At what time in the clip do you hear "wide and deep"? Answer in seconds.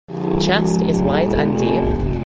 0.99-2.17